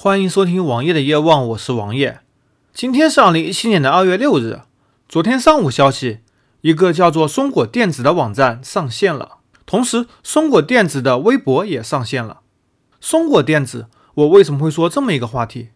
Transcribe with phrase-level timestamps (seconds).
[0.00, 2.20] 欢迎收听王爷的夜望，我是王爷。
[2.72, 4.60] 今天是二零一七年的二月六日。
[5.08, 6.20] 昨天上午消息，
[6.60, 12.42] 一个叫做松果电子的网站上线了，同时松果电子的微博也上线了。
[13.00, 15.70] 松果电子，我为什么会说这么一个话题？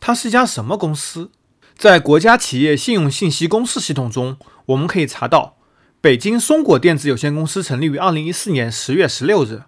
[0.00, 1.30] 它是一家什么公司？
[1.76, 5.58] 在国家企业信用信息公示系统中，我们可以查到，
[6.00, 9.64] 北京松果电子有限公司成立于二零一四年十月十六日，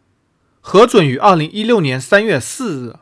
[0.63, 3.00] 核准于二零一六年三月四日。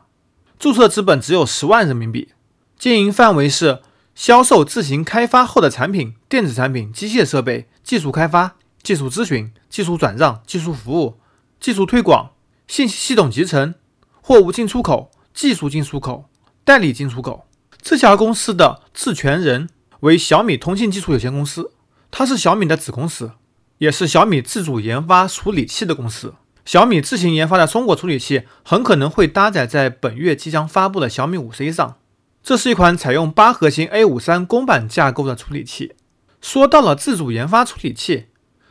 [0.59, 2.33] 注册资本只有十万人民币，
[2.77, 3.81] 经营范围是
[4.13, 11.17] 销售自行开发后的产品、电子产品、机械设备、技术开发、技术咨询、技术转让、技术服务、
[11.61, 12.31] 技术推广、
[12.67, 13.73] 信息系统集成、
[14.21, 16.25] 货物进出口、技术进出口、
[16.65, 17.47] 代理进出口。
[17.81, 19.69] 这家公司的质权人
[20.01, 21.71] 为小米通信技术有限公司，
[22.11, 23.31] 它是小米的子公司，
[23.77, 26.33] 也是小米自主研发处理器的公司。
[26.69, 31.97] 小米自行研发的松果处理器很可能会搭载在本月即将发布的小米五 C 上。
[32.43, 35.95] 这是一款采用八核心 A 五三公版架构的处理器。
[36.41, 38.27] 说到了自主研发处理器，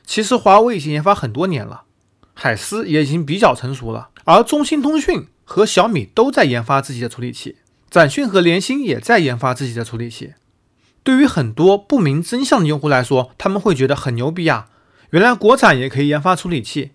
[0.06, 1.82] 其实华为已经研发很多年了，
[2.34, 7.56] 海思也已经比较成熟了，而中兴通讯和小米都在研发自己的处理器，
[7.90, 10.34] 展讯和联芯也在研发自己的处理器。
[11.02, 14.68] 对于很多不明真相的用户来说，他们会觉得很牛逼啊！
[15.10, 16.92] 原来国产也可以研发处理器。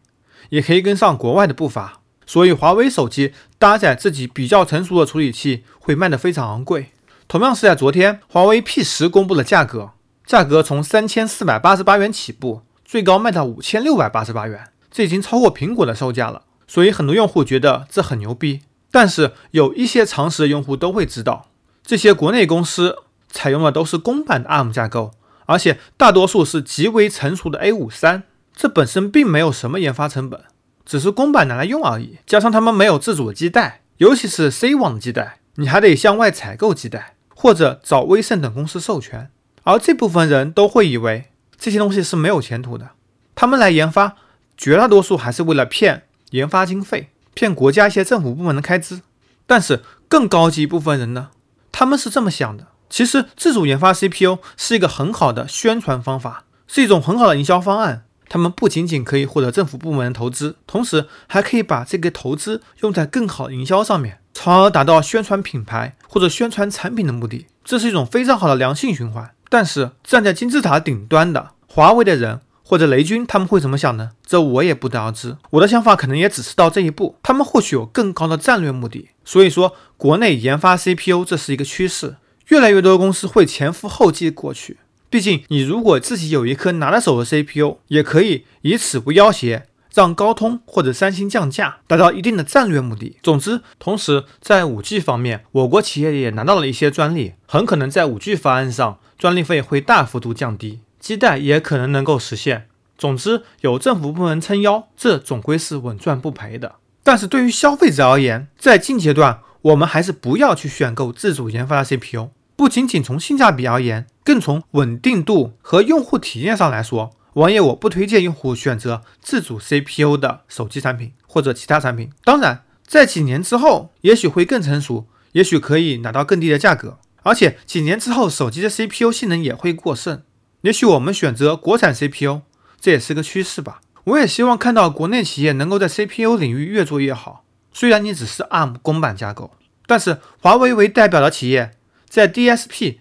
[0.49, 6.88] 也可以跟上国外的步伐，所以华为手机搭载自己比较成熟的处理器会卖得非常昂贵。
[7.27, 9.91] 同样是在昨天，华为 P 十公布了价格，
[10.25, 16.44] 价格从三千四百八十八元起步，最高卖到五千六百八十八元，这已经超过苹果的售价了。
[16.67, 18.61] 所以很多用户觉得这很牛逼。
[18.91, 21.47] 但是有一些常识的用户都会知道，
[21.83, 22.97] 这些国内公司
[23.30, 25.11] 采用的都是公版的 ARM 架构，
[25.47, 28.23] 而且大多数是极为成熟的 A 五三。
[28.55, 30.41] 这本身并没有什么研发成本，
[30.85, 32.19] 只是公版拿来用而已。
[32.25, 39.29] 加上他们没有自主的基带，尤其是 C 网的基带，你还得向外采购基带，或者找威盛等公司授权。
[39.63, 42.91] 而这部分人都会以为这些东西是没有前途的，
[43.33, 44.17] 他们来研发，
[44.57, 49.01] 绝大多数还是为了骗研发经费，骗国家一些政府部门的开支。
[49.45, 51.29] 但是更高级一部分人呢，
[51.72, 58.05] 他们是这么想的：其实自主研发 CPU 是一个很好的宣传方法，是一种很好的营销方案。
[58.29, 67.47] 他们不仅仅可以获得政府部门的投资，同时还可以把这个投资用在更好的营销上面，从而达到宣传品牌或者宣传产品的目的。
[67.63, 69.31] 这是一种非常好的良性循环。
[69.50, 74.11] 但是站在金字塔顶端的华为的人或者雷军，他们会怎么想呢？
[74.25, 75.38] 这我也不得而知。
[75.51, 77.17] 我的想法可能也只是到这一步。
[77.22, 79.09] 他们或许有更高的战略目的。
[79.23, 82.16] 所以说，国内研发 CPU 这是一个趋势，
[82.47, 84.78] 越来越多的公司会前赴后继过去。
[85.13, 89.62] 毕竟，你如果自己有一颗拿得手的 CPU，也可以以此为要挟，
[89.94, 93.18] 让高通或者三星降价，达到一定的战略目的。
[93.22, 102.66] 总之，同时在 5G 方面，我国企业也拿到了一些专利，很可能在 5G 方案上，专利费会大幅度降低，基带也可能能够实现。
[102.97, 106.78] 总之，有政府部门撑腰，这总归是稳赚不赔的。
[107.03, 112.29] 但是对于消费者而言，在近阶段，我们还是不要去选购自主研发的 CPU。
[112.56, 122.12] 不仅仅从性价比而言，更从稳定度和用户体验上来说，王爷我不推荐用户选择自主 CPU 的手机产品或者其他产品。
[122.24, 127.00] 当然，在几年之后，也许会更成熟，也许可以拿到更低的价格。
[127.24, 130.22] 而且几年之后，手机的 CPU 性能也会过剩，
[130.62, 132.41] 也许我们选择国产 CPU，
[132.80, 133.81] 这也是个趋势吧。
[134.03, 137.44] 我也希望看到国内企业能够在 CPU 领域越做越好。
[137.74, 139.52] 虽然你只是 ARM 公版架构，
[139.88, 141.72] 但是华为为代表的企业。
[142.13, 142.97] 在 DSP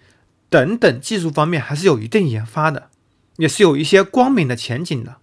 [0.49, 2.89] 等等技术方面还是有一定研发的，
[3.37, 5.17] 也是有一些光明的前景的。